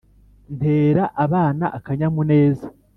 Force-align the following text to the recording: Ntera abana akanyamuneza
Ntera 0.57 1.03
abana 1.25 1.65
akanyamuneza 1.77 2.65